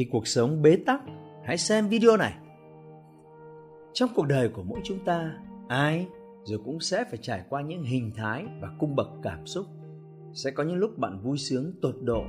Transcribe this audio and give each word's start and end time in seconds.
Khi 0.00 0.08
cuộc 0.12 0.26
sống 0.26 0.62
bế 0.62 0.76
tắc, 0.86 1.00
hãy 1.44 1.58
xem 1.58 1.88
video 1.88 2.16
này. 2.16 2.34
Trong 3.92 4.10
cuộc 4.14 4.26
đời 4.26 4.48
của 4.48 4.62
mỗi 4.62 4.80
chúng 4.84 5.04
ta, 5.04 5.38
ai 5.68 6.06
rồi 6.44 6.60
cũng 6.64 6.80
sẽ 6.80 7.04
phải 7.04 7.18
trải 7.22 7.44
qua 7.48 7.62
những 7.62 7.82
hình 7.82 8.12
thái 8.16 8.44
và 8.60 8.68
cung 8.78 8.96
bậc 8.96 9.08
cảm 9.22 9.46
xúc. 9.46 9.66
Sẽ 10.32 10.50
có 10.50 10.62
những 10.62 10.76
lúc 10.76 10.98
bạn 10.98 11.20
vui 11.22 11.38
sướng 11.38 11.72
tột 11.82 11.94
độ, 12.02 12.22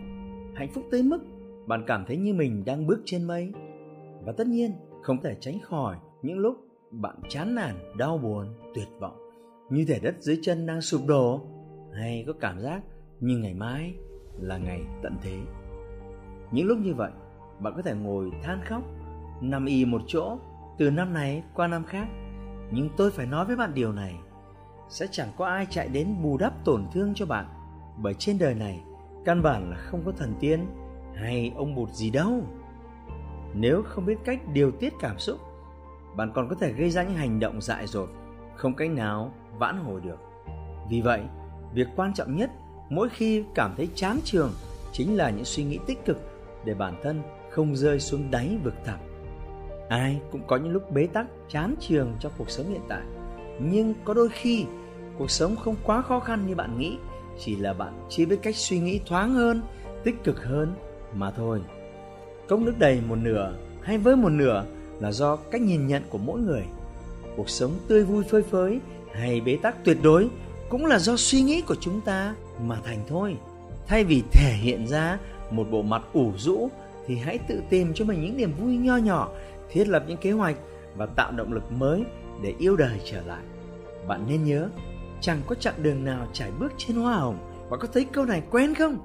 hạnh 0.55 0.69
phúc 0.73 0.83
tới 0.91 1.03
mức 1.03 1.19
bạn 1.67 1.83
cảm 1.87 2.05
thấy 2.07 2.17
như 2.17 2.33
mình 2.33 2.63
đang 2.65 2.87
bước 2.87 3.01
trên 3.05 3.23
mây. 3.23 3.51
Và 4.25 4.31
tất 4.37 4.47
nhiên, 4.47 4.71
không 5.01 5.21
thể 5.21 5.35
tránh 5.39 5.59
khỏi 5.59 5.97
những 6.21 6.37
lúc 6.37 6.55
bạn 6.91 7.15
chán 7.29 7.55
nản, 7.55 7.75
đau 7.97 8.17
buồn, 8.17 8.47
tuyệt 8.73 8.87
vọng, 8.99 9.17
như 9.69 9.85
thể 9.87 9.99
đất 9.99 10.15
dưới 10.19 10.39
chân 10.41 10.65
đang 10.65 10.81
sụp 10.81 11.01
đổ, 11.07 11.41
hay 11.93 12.23
có 12.27 12.33
cảm 12.33 12.59
giác 12.59 12.81
như 13.19 13.37
ngày 13.37 13.53
mai 13.53 13.93
là 14.39 14.57
ngày 14.57 14.81
tận 15.03 15.17
thế. 15.21 15.37
Những 16.51 16.67
lúc 16.67 16.77
như 16.77 16.93
vậy, 16.93 17.11
bạn 17.61 17.73
có 17.75 17.81
thể 17.81 17.93
ngồi 17.93 18.31
than 18.43 18.61
khóc, 18.65 18.81
nằm 19.41 19.65
y 19.65 19.85
một 19.85 20.01
chỗ 20.07 20.37
từ 20.77 20.91
năm 20.91 21.13
này 21.13 21.43
qua 21.53 21.67
năm 21.67 21.83
khác. 21.83 22.07
Nhưng 22.71 22.89
tôi 22.97 23.11
phải 23.11 23.25
nói 23.25 23.45
với 23.45 23.55
bạn 23.55 23.73
điều 23.73 23.91
này, 23.91 24.15
sẽ 24.89 25.07
chẳng 25.11 25.29
có 25.37 25.45
ai 25.45 25.67
chạy 25.69 25.87
đến 25.87 26.15
bù 26.23 26.37
đắp 26.37 26.53
tổn 26.65 26.85
thương 26.93 27.13
cho 27.15 27.25
bạn, 27.25 27.45
bởi 27.97 28.13
trên 28.13 28.37
đời 28.37 28.55
này 28.55 28.81
căn 29.25 29.41
bản 29.41 29.69
là 29.69 29.77
không 29.77 30.01
có 30.05 30.11
thần 30.11 30.33
tiên 30.39 30.65
hay 31.15 31.51
ông 31.55 31.75
bụt 31.75 31.89
gì 31.89 32.09
đâu. 32.09 32.43
Nếu 33.53 33.83
không 33.83 34.05
biết 34.05 34.17
cách 34.25 34.39
điều 34.53 34.71
tiết 34.71 34.93
cảm 34.99 35.19
xúc, 35.19 35.39
bạn 36.15 36.31
còn 36.35 36.49
có 36.49 36.55
thể 36.55 36.73
gây 36.73 36.89
ra 36.89 37.03
những 37.03 37.13
hành 37.13 37.39
động 37.39 37.61
dại 37.61 37.87
dột, 37.87 38.09
không 38.55 38.73
cách 38.73 38.89
nào 38.91 39.31
vãn 39.57 39.77
hồi 39.77 40.01
được. 40.01 40.19
Vì 40.89 41.01
vậy, 41.01 41.21
việc 41.73 41.87
quan 41.95 42.13
trọng 42.13 42.35
nhất 42.35 42.51
mỗi 42.89 43.09
khi 43.09 43.43
cảm 43.55 43.73
thấy 43.77 43.89
chán 43.95 44.19
trường 44.23 44.51
chính 44.91 45.17
là 45.17 45.29
những 45.29 45.45
suy 45.45 45.63
nghĩ 45.63 45.79
tích 45.87 46.05
cực 46.05 46.30
để 46.65 46.73
bản 46.73 46.95
thân 47.03 47.21
không 47.49 47.75
rơi 47.75 47.99
xuống 47.99 48.31
đáy 48.31 48.57
vực 48.63 48.73
thẳm. 48.85 48.99
Ai 49.89 50.19
cũng 50.31 50.41
có 50.47 50.57
những 50.57 50.73
lúc 50.73 50.91
bế 50.91 51.07
tắc, 51.13 51.25
chán 51.49 51.75
trường 51.79 52.13
trong 52.19 52.31
cuộc 52.37 52.49
sống 52.49 52.69
hiện 52.69 52.81
tại. 52.87 53.01
Nhưng 53.59 53.93
có 54.05 54.13
đôi 54.13 54.29
khi 54.29 54.65
cuộc 55.17 55.31
sống 55.31 55.55
không 55.55 55.75
quá 55.83 56.01
khó 56.01 56.19
khăn 56.19 56.47
như 56.47 56.55
bạn 56.55 56.77
nghĩ, 56.77 56.97
chỉ 57.39 57.55
là 57.55 57.73
bạn 57.73 58.07
chưa 58.09 58.25
biết 58.25 58.39
cách 58.41 58.55
suy 58.55 58.79
nghĩ 58.79 58.99
thoáng 59.05 59.33
hơn, 59.33 59.61
tích 60.03 60.23
cực 60.23 60.43
hơn 60.43 60.73
mà 61.13 61.31
thôi. 61.31 61.61
Cốc 62.47 62.59
nước 62.59 62.73
đầy 62.79 63.01
một 63.07 63.15
nửa 63.15 63.53
hay 63.81 63.97
với 63.97 64.15
một 64.15 64.29
nửa 64.29 64.65
là 64.99 65.11
do 65.11 65.35
cách 65.35 65.61
nhìn 65.61 65.87
nhận 65.87 66.03
của 66.09 66.17
mỗi 66.17 66.39
người. 66.39 66.63
Cuộc 67.37 67.49
sống 67.49 67.71
tươi 67.87 68.03
vui 68.03 68.23
phơi 68.23 68.43
phới 68.43 68.79
hay 69.13 69.41
bế 69.41 69.57
tắc 69.61 69.83
tuyệt 69.83 69.97
đối 70.03 70.29
cũng 70.69 70.85
là 70.85 70.99
do 70.99 71.15
suy 71.17 71.41
nghĩ 71.41 71.61
của 71.61 71.75
chúng 71.75 72.01
ta 72.01 72.35
mà 72.61 72.77
thành 72.83 72.99
thôi. 73.07 73.37
Thay 73.87 74.03
vì 74.03 74.23
thể 74.31 74.53
hiện 74.53 74.87
ra 74.87 75.17
một 75.51 75.67
bộ 75.71 75.81
mặt 75.81 76.01
ủ 76.13 76.31
rũ 76.37 76.69
thì 77.05 77.17
hãy 77.17 77.37
tự 77.37 77.61
tìm 77.69 77.91
cho 77.93 78.05
mình 78.05 78.21
những 78.21 78.37
niềm 78.37 78.53
vui 78.59 78.77
nho 78.77 78.97
nhỏ, 78.97 79.29
thiết 79.69 79.87
lập 79.87 80.03
những 80.07 80.17
kế 80.17 80.31
hoạch 80.31 80.55
và 80.95 81.05
tạo 81.05 81.31
động 81.31 81.53
lực 81.53 81.71
mới 81.71 82.03
để 82.43 82.53
yêu 82.59 82.75
đời 82.75 82.99
trở 83.05 83.21
lại. 83.21 83.43
Bạn 84.07 84.25
nên 84.27 84.43
nhớ, 84.43 84.69
chẳng 85.21 85.41
có 85.47 85.55
chặng 85.55 85.83
đường 85.83 86.03
nào 86.03 86.27
trải 86.33 86.51
bước 86.59 86.73
trên 86.77 86.97
hoa 86.97 87.15
hồng. 87.15 87.37
Bạn 87.69 87.79
có 87.79 87.87
thấy 87.93 88.05
câu 88.05 88.25
này 88.25 88.43
quen 88.51 88.73
không? 88.73 88.97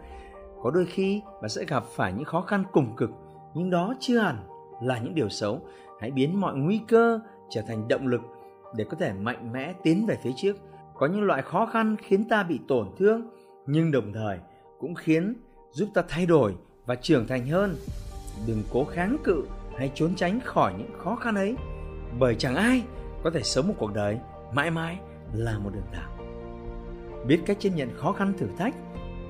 Có 0.62 0.70
đôi 0.70 0.86
khi 0.86 1.22
bạn 1.42 1.48
sẽ 1.48 1.64
gặp 1.64 1.84
phải 1.96 2.12
những 2.12 2.24
khó 2.24 2.40
khăn 2.40 2.64
cùng 2.72 2.96
cực, 2.96 3.10
nhưng 3.54 3.70
đó 3.70 3.94
chưa 4.00 4.18
hẳn 4.18 4.36
là 4.82 4.98
những 4.98 5.14
điều 5.14 5.28
xấu. 5.28 5.60
Hãy 6.00 6.10
biến 6.10 6.40
mọi 6.40 6.54
nguy 6.56 6.80
cơ 6.88 7.20
trở 7.50 7.62
thành 7.68 7.88
động 7.88 8.06
lực 8.06 8.20
để 8.74 8.84
có 8.84 8.96
thể 8.96 9.12
mạnh 9.12 9.52
mẽ 9.52 9.74
tiến 9.82 10.06
về 10.06 10.18
phía 10.22 10.32
trước. 10.36 10.56
Có 10.94 11.06
những 11.06 11.22
loại 11.22 11.42
khó 11.42 11.66
khăn 11.66 11.96
khiến 12.02 12.28
ta 12.28 12.42
bị 12.42 12.60
tổn 12.68 12.88
thương, 12.98 13.30
nhưng 13.66 13.90
đồng 13.90 14.12
thời 14.12 14.38
cũng 14.78 14.94
khiến 14.94 15.34
giúp 15.76 15.88
ta 15.94 16.02
thay 16.08 16.26
đổi 16.26 16.54
và 16.86 16.94
trưởng 16.94 17.26
thành 17.26 17.46
hơn. 17.46 17.76
Đừng 18.46 18.62
cố 18.72 18.84
kháng 18.84 19.16
cự 19.24 19.46
hay 19.78 19.90
trốn 19.94 20.14
tránh 20.16 20.40
khỏi 20.44 20.74
những 20.78 20.90
khó 20.98 21.16
khăn 21.16 21.34
ấy, 21.34 21.56
bởi 22.18 22.34
chẳng 22.34 22.54
ai 22.54 22.82
có 23.24 23.30
thể 23.30 23.42
sống 23.42 23.68
một 23.68 23.74
cuộc 23.78 23.94
đời 23.94 24.18
mãi 24.52 24.70
mãi 24.70 24.98
là 25.34 25.58
một 25.58 25.70
đường 25.74 25.86
thẳng 25.92 26.16
biết 27.26 27.40
cách 27.46 27.56
chấp 27.60 27.70
nhận 27.70 27.90
khó 27.96 28.12
khăn 28.12 28.32
thử 28.38 28.46
thách, 28.58 28.74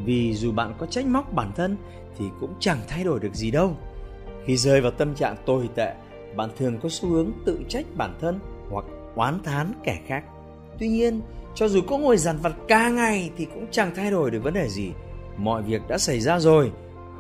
vì 0.05 0.35
dù 0.35 0.53
bạn 0.53 0.75
có 0.79 0.87
trách 0.87 1.07
móc 1.07 1.33
bản 1.33 1.53
thân 1.57 1.77
thì 2.19 2.25
cũng 2.41 2.55
chẳng 2.61 2.79
thay 2.89 3.05
đổi 3.05 3.21
được 3.21 3.35
gì 3.35 3.51
đâu. 3.51 3.77
Khi 4.45 4.57
rơi 4.57 4.81
vào 4.81 4.91
tâm 4.91 5.15
trạng 5.15 5.37
tồi 5.47 5.69
tệ, 5.75 5.95
bạn 6.37 6.51
thường 6.59 6.79
có 6.83 6.89
xu 6.89 7.09
hướng 7.09 7.33
tự 7.47 7.61
trách 7.69 7.87
bản 7.97 8.19
thân 8.21 8.39
hoặc 8.71 8.85
oán 9.15 9.43
thán 9.43 9.73
kẻ 9.85 9.99
khác. 10.07 10.25
Tuy 10.79 10.89
nhiên, 10.89 11.21
cho 11.55 11.69
dù 11.69 11.81
có 11.87 11.99
ngồi 11.99 12.17
dằn 12.17 12.39
vặt 12.43 12.53
cả 12.69 12.91
ngày 12.91 13.31
thì 13.37 13.45
cũng 13.45 13.67
chẳng 13.71 13.93
thay 13.97 14.11
đổi 14.11 14.31
được 14.31 14.43
vấn 14.43 14.55
đề 14.55 14.69
gì 14.69 14.93
mọi 15.39 15.63
việc 15.63 15.83
đã 15.89 15.99
xảy 15.99 16.21
ra 16.21 16.39
rồi. 16.39 16.73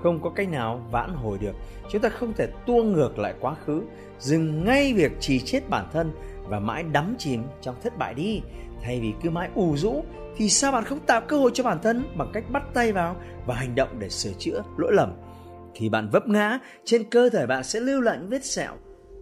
Không 0.03 0.23
có 0.23 0.31
cách 0.31 0.49
nào 0.49 0.87
vãn 0.91 1.11
hồi 1.15 1.39
được. 1.39 1.53
Chúng 1.91 2.03
ta 2.03 2.09
không 2.09 2.33
thể 2.33 2.47
tua 2.67 2.83
ngược 2.83 3.19
lại 3.19 3.35
quá 3.41 3.55
khứ. 3.67 3.83
Dừng 4.19 4.65
ngay 4.65 4.95
việc 4.95 5.13
trì 5.21 5.41
chết 5.41 5.69
bản 5.69 5.85
thân 5.93 6.13
và 6.49 6.61
mãi 6.61 6.83
đắm 6.83 7.15
chìm 7.19 7.43
trong 7.61 7.75
thất 7.83 7.99
bại 7.99 8.15
đi. 8.15 8.41
Thay 8.83 9.01
vì 9.01 9.13
cứ 9.23 9.31
mãi 9.31 9.49
ủ 9.55 9.77
rũ, 9.77 10.05
thì 10.37 10.49
sao 10.49 10.73
bạn 10.73 10.85
không 10.85 11.01
tạo 11.01 11.21
cơ 11.21 11.39
hội 11.39 11.51
cho 11.55 11.65
bản 11.65 11.79
thân 11.83 12.05
bằng 12.17 12.31
cách 12.33 12.45
bắt 12.51 12.63
tay 12.75 12.93
vào 12.93 13.17
và 13.47 13.55
hành 13.55 13.75
động 13.75 13.89
để 13.99 14.09
sửa 14.09 14.33
chữa 14.39 14.63
lỗi 14.77 14.93
lầm? 14.93 15.13
Khi 15.75 15.89
bạn 15.89 16.09
vấp 16.09 16.29
ngã, 16.29 16.59
trên 16.85 17.11
cơ 17.11 17.29
thể 17.29 17.47
bạn 17.47 17.65
sẽ 17.65 17.81
lưu 17.81 18.01
lại 18.01 18.19
những 18.21 18.29
vết 18.29 18.45
sẹo. 18.45 18.73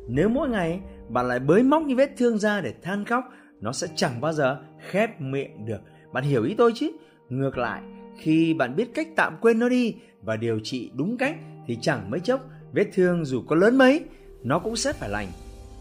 Nếu 0.09 0.29
mỗi 0.29 0.49
ngày 0.49 0.81
bạn 1.09 1.29
lại 1.29 1.39
bới 1.41 1.63
móc 1.63 1.83
những 1.83 1.97
vết 1.97 2.11
thương 2.17 2.39
ra 2.39 2.61
để 2.61 2.75
than 2.83 3.05
khóc, 3.05 3.25
nó 3.61 3.73
sẽ 3.73 3.87
chẳng 3.97 4.21
bao 4.21 4.33
giờ 4.33 4.61
khép 4.91 5.21
miệng 5.21 5.67
được. 5.67 5.81
Bạn 6.13 6.25
hiểu 6.25 6.45
ý 6.45 6.55
tôi 6.55 6.73
chứ? 6.75 6.91
Ngược 7.29 7.59
lại 7.59 7.83
khi 8.17 8.55
bạn 8.55 8.77
biết 8.77 8.95
cách 8.95 9.09
tạm 9.17 9.37
quên 9.41 9.59
nó 9.59 9.69
đi 9.69 9.95
và 10.23 10.37
điều 10.37 10.61
trị 10.63 10.91
đúng 10.95 11.17
cách 11.17 11.37
thì 11.67 11.79
chẳng 11.81 12.11
mấy 12.11 12.21
chốc 12.21 12.41
vết 12.73 12.91
thương 12.95 13.25
dù 13.25 13.43
có 13.47 13.57
lớn 13.57 13.79
mấy 13.79 14.05
nó 14.43 14.59
cũng 14.59 14.77
sẽ 14.77 14.93
phải 14.93 15.09
lành. 15.09 15.29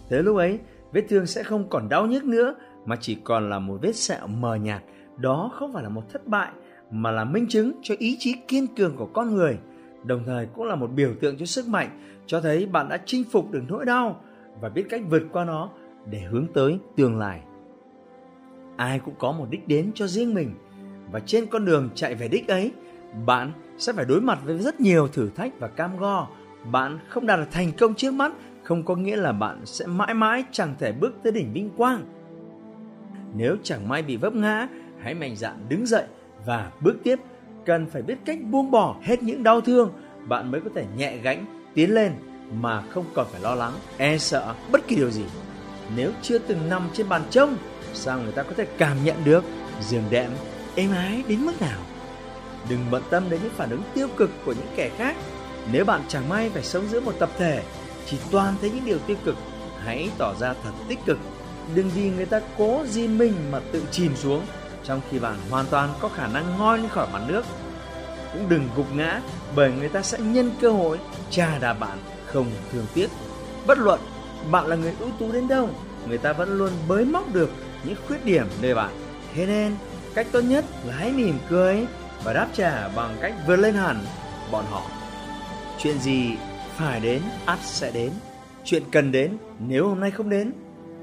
Tới 0.09 0.23
lúc 0.23 0.37
ấy, 0.37 0.59
vết 0.91 1.05
thương 1.09 1.25
sẽ 1.25 1.43
không 1.43 1.69
còn 1.69 1.89
đau 1.89 2.07
nhức 2.07 2.23
nữa 2.23 2.55
mà 2.85 2.95
chỉ 2.95 3.17
còn 3.23 3.49
là 3.49 3.59
một 3.59 3.77
vết 3.81 3.95
sẹo 3.95 4.27
mờ 4.27 4.55
nhạt. 4.55 4.83
Đó 5.17 5.51
không 5.53 5.73
phải 5.73 5.83
là 5.83 5.89
một 5.89 6.09
thất 6.09 6.27
bại 6.27 6.51
mà 6.91 7.11
là 7.11 7.25
minh 7.25 7.45
chứng 7.49 7.71
cho 7.81 7.95
ý 7.97 8.17
chí 8.19 8.35
kiên 8.47 8.67
cường 8.67 8.97
của 8.97 9.05
con 9.05 9.35
người. 9.35 9.57
Đồng 10.03 10.23
thời 10.25 10.45
cũng 10.45 10.65
là 10.65 10.75
một 10.75 10.91
biểu 10.95 11.13
tượng 11.21 11.37
cho 11.37 11.45
sức 11.45 11.67
mạnh, 11.67 12.17
cho 12.25 12.41
thấy 12.41 12.65
bạn 12.65 12.89
đã 12.89 12.97
chinh 13.05 13.23
phục 13.31 13.51
được 13.51 13.61
nỗi 13.67 13.85
đau 13.85 14.21
và 14.61 14.69
biết 14.69 14.85
cách 14.89 15.01
vượt 15.09 15.23
qua 15.31 15.45
nó 15.45 15.69
để 16.05 16.19
hướng 16.19 16.47
tới 16.53 16.77
tương 16.95 17.17
lai. 17.17 17.41
Ai 18.77 18.99
cũng 18.99 19.15
có 19.19 19.31
một 19.31 19.47
đích 19.49 19.67
đến 19.67 19.91
cho 19.95 20.07
riêng 20.07 20.33
mình 20.33 20.53
và 21.11 21.19
trên 21.19 21.45
con 21.45 21.65
đường 21.65 21.89
chạy 21.95 22.15
về 22.15 22.27
đích 22.27 22.47
ấy, 22.47 22.71
bạn 23.25 23.51
sẽ 23.77 23.93
phải 23.93 24.05
đối 24.05 24.21
mặt 24.21 24.39
với 24.43 24.57
rất 24.57 24.79
nhiều 24.79 25.07
thử 25.07 25.29
thách 25.35 25.59
và 25.59 25.67
cam 25.67 25.97
go. 25.97 26.27
Bạn 26.71 26.99
không 27.09 27.25
đạt 27.25 27.39
được 27.39 27.47
thành 27.51 27.71
công 27.71 27.95
trước 27.95 28.13
mắt 28.13 28.31
không 28.63 28.83
có 28.83 28.95
nghĩa 28.95 29.15
là 29.15 29.31
bạn 29.31 29.61
sẽ 29.65 29.85
mãi 29.85 30.13
mãi 30.13 30.43
chẳng 30.51 30.75
thể 30.79 30.91
bước 30.91 31.13
tới 31.23 31.31
đỉnh 31.31 31.53
vinh 31.53 31.69
quang. 31.77 32.05
Nếu 33.35 33.55
chẳng 33.63 33.89
may 33.89 34.01
bị 34.01 34.17
vấp 34.17 34.33
ngã, 34.33 34.67
hãy 34.99 35.13
mạnh 35.13 35.35
dạn 35.35 35.65
đứng 35.69 35.85
dậy 35.85 36.05
và 36.45 36.71
bước 36.81 36.95
tiếp. 37.03 37.19
Cần 37.65 37.85
phải 37.85 38.01
biết 38.01 38.17
cách 38.25 38.39
buông 38.51 38.71
bỏ 38.71 38.95
hết 39.01 39.23
những 39.23 39.43
đau 39.43 39.61
thương, 39.61 39.93
bạn 40.27 40.51
mới 40.51 40.61
có 40.61 40.69
thể 40.75 40.85
nhẹ 40.97 41.17
gánh 41.17 41.45
tiến 41.73 41.93
lên 41.93 42.11
mà 42.53 42.81
không 42.81 43.05
còn 43.13 43.27
phải 43.31 43.41
lo 43.41 43.55
lắng, 43.55 43.73
e 43.97 44.17
sợ 44.17 44.53
bất 44.71 44.87
kỳ 44.87 44.95
điều 44.95 45.09
gì. 45.09 45.25
Nếu 45.95 46.11
chưa 46.21 46.37
từng 46.37 46.69
nằm 46.69 46.81
trên 46.93 47.09
bàn 47.09 47.21
trông, 47.29 47.57
sao 47.93 48.19
người 48.19 48.31
ta 48.31 48.43
có 48.43 48.53
thể 48.57 48.67
cảm 48.77 48.97
nhận 49.03 49.15
được 49.25 49.43
giường 49.81 50.03
đệm 50.09 50.31
êm 50.75 50.91
ái 50.91 51.23
đến 51.27 51.45
mức 51.45 51.61
nào? 51.61 51.79
Đừng 52.69 52.85
bận 52.91 53.03
tâm 53.09 53.29
đến 53.29 53.39
những 53.43 53.53
phản 53.57 53.69
ứng 53.69 53.81
tiêu 53.93 54.07
cực 54.17 54.29
của 54.45 54.53
những 54.53 54.67
kẻ 54.75 54.89
khác. 54.97 55.15
Nếu 55.71 55.85
bạn 55.85 56.01
chẳng 56.07 56.29
may 56.29 56.49
phải 56.49 56.63
sống 56.63 56.87
giữa 56.87 56.99
một 56.99 57.13
tập 57.19 57.29
thể, 57.37 57.63
chỉ 58.05 58.17
toàn 58.31 58.55
thấy 58.61 58.71
những 58.71 58.85
điều 58.85 58.99
tiêu 58.99 59.17
cực, 59.25 59.35
hãy 59.79 60.09
tỏ 60.17 60.33
ra 60.39 60.53
thật 60.63 60.71
tích 60.87 60.99
cực. 61.05 61.17
Đừng 61.75 61.89
vì 61.95 62.09
người 62.09 62.25
ta 62.25 62.41
cố 62.57 62.85
di 62.89 63.07
mình 63.07 63.33
mà 63.51 63.59
tự 63.71 63.83
chìm 63.91 64.15
xuống, 64.15 64.45
trong 64.83 65.01
khi 65.11 65.19
bạn 65.19 65.35
hoàn 65.49 65.65
toàn 65.65 65.89
có 65.99 66.09
khả 66.09 66.27
năng 66.27 66.57
ngoi 66.57 66.77
lên 66.77 66.89
khỏi 66.89 67.07
mặt 67.13 67.21
nước. 67.27 67.45
Cũng 68.33 68.49
đừng 68.49 68.69
gục 68.75 68.95
ngã 68.95 69.21
bởi 69.55 69.71
người 69.71 69.89
ta 69.89 70.01
sẽ 70.01 70.19
nhân 70.19 70.51
cơ 70.61 70.71
hội 70.71 70.99
trà 71.29 71.59
đạp 71.59 71.73
bạn 71.73 71.97
không 72.25 72.51
thương 72.71 72.85
tiếc. 72.93 73.07
Bất 73.67 73.77
luận 73.77 73.99
bạn 74.51 74.67
là 74.67 74.75
người 74.75 74.93
ưu 74.99 75.09
tú 75.19 75.31
đến 75.31 75.47
đâu, 75.47 75.69
người 76.07 76.17
ta 76.17 76.33
vẫn 76.33 76.57
luôn 76.57 76.71
bới 76.87 77.05
móc 77.05 77.33
được 77.33 77.49
những 77.83 77.95
khuyết 78.07 78.25
điểm 78.25 78.45
nơi 78.61 78.75
bạn. 78.75 78.89
Thế 79.35 79.45
nên, 79.45 79.75
cách 80.15 80.27
tốt 80.31 80.41
nhất 80.41 80.65
là 80.85 80.93
hãy 80.93 81.11
mỉm 81.11 81.37
cười 81.49 81.87
và 82.23 82.33
đáp 82.33 82.47
trả 82.53 82.87
bằng 82.87 83.15
cách 83.21 83.33
vượt 83.47 83.55
lên 83.55 83.73
hẳn. 83.73 83.97
Bọn 84.51 84.65
họ. 84.69 84.81
Chuyện 85.79 85.99
gì 85.99 86.31
phải 86.75 86.99
đến, 86.99 87.21
ắt 87.45 87.59
sẽ 87.61 87.91
đến. 87.91 88.11
Chuyện 88.63 88.83
cần 88.91 89.11
đến, 89.11 89.37
nếu 89.59 89.87
hôm 89.87 89.99
nay 89.99 90.11
không 90.11 90.29
đến, 90.29 90.51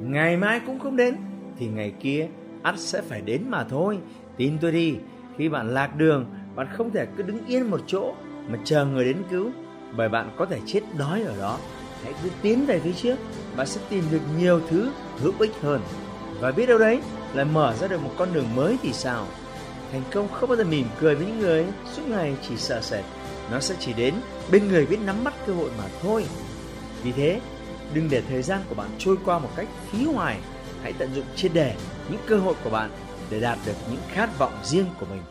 ngày 0.00 0.36
mai 0.36 0.60
cũng 0.66 0.78
không 0.78 0.96
đến, 0.96 1.16
thì 1.58 1.66
ngày 1.66 1.92
kia 2.00 2.28
ắt 2.62 2.74
sẽ 2.78 3.02
phải 3.02 3.20
đến 3.20 3.42
mà 3.48 3.64
thôi. 3.64 3.98
Tin 4.36 4.58
tôi 4.60 4.72
đi, 4.72 4.94
khi 5.38 5.48
bạn 5.48 5.74
lạc 5.74 5.96
đường, 5.96 6.26
bạn 6.54 6.66
không 6.72 6.90
thể 6.90 7.06
cứ 7.16 7.22
đứng 7.22 7.46
yên 7.46 7.70
một 7.70 7.80
chỗ 7.86 8.14
mà 8.48 8.58
chờ 8.64 8.84
người 8.84 9.04
đến 9.04 9.16
cứu, 9.30 9.50
bởi 9.96 10.08
bạn 10.08 10.30
có 10.38 10.46
thể 10.46 10.58
chết 10.66 10.80
đói 10.98 11.22
ở 11.22 11.36
đó. 11.38 11.58
Hãy 12.04 12.12
cứ 12.22 12.30
tiến 12.42 12.66
về 12.66 12.80
phía 12.80 12.92
trước, 12.92 13.16
bạn 13.56 13.66
sẽ 13.66 13.80
tìm 13.88 14.04
được 14.10 14.20
nhiều 14.38 14.60
thứ 14.68 14.90
hữu 15.18 15.32
ích 15.38 15.52
hơn. 15.62 15.80
Và 16.40 16.50
biết 16.50 16.66
đâu 16.66 16.78
đấy 16.78 17.00
lại 17.34 17.44
mở 17.44 17.74
ra 17.80 17.86
được 17.86 18.02
một 18.02 18.14
con 18.16 18.32
đường 18.32 18.56
mới 18.56 18.76
thì 18.82 18.92
sao? 18.92 19.26
Thành 19.92 20.02
công 20.12 20.28
không 20.32 20.48
bao 20.48 20.56
giờ 20.56 20.64
mỉm 20.64 20.86
cười 21.00 21.14
với 21.14 21.26
những 21.26 21.40
người 21.40 21.64
suốt 21.94 22.02
ngày 22.06 22.34
chỉ 22.48 22.56
sợ 22.56 22.80
sệt. 22.80 23.04
Nó 23.50 23.60
sẽ 23.60 23.74
chỉ 23.80 23.92
đến 23.92 24.14
bên 24.50 24.68
người 24.68 24.86
biết 24.86 24.98
nắm 25.04 25.24
bắt 25.24 25.34
cơ 25.46 25.52
hội 25.52 25.70
mà 25.78 25.84
thôi. 26.02 26.24
Vì 27.02 27.12
thế, 27.12 27.40
đừng 27.94 28.10
để 28.10 28.22
thời 28.28 28.42
gian 28.42 28.60
của 28.68 28.74
bạn 28.74 28.88
trôi 28.98 29.16
qua 29.24 29.38
một 29.38 29.50
cách 29.56 29.68
phí 29.90 30.04
hoài. 30.04 30.38
Hãy 30.82 30.92
tận 30.92 31.14
dụng 31.14 31.24
triệt 31.36 31.54
đề 31.54 31.74
những 32.10 32.20
cơ 32.26 32.36
hội 32.36 32.54
của 32.64 32.70
bạn 32.70 32.90
để 33.30 33.40
đạt 33.40 33.58
được 33.66 33.74
những 33.90 34.00
khát 34.12 34.38
vọng 34.38 34.60
riêng 34.64 34.86
của 35.00 35.06
mình. 35.10 35.22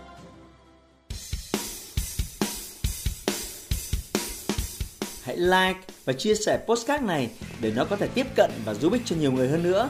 Hãy 5.23 5.37
like 5.37 5.79
và 6.05 6.13
chia 6.13 6.35
sẻ 6.35 6.59
postcard 6.67 7.03
này 7.03 7.29
để 7.61 7.71
nó 7.75 7.85
có 7.85 7.95
thể 7.95 8.07
tiếp 8.07 8.27
cận 8.35 8.51
và 8.65 8.73
giúp 8.73 8.93
ích 8.93 9.01
cho 9.05 9.15
nhiều 9.15 9.31
người 9.31 9.47
hơn 9.47 9.63
nữa. 9.63 9.89